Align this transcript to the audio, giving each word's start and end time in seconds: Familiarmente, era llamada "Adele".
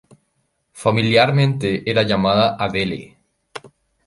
Familiarmente, 0.73 1.87
era 1.87 2.01
llamada 2.01 2.55
"Adele". 2.55 3.17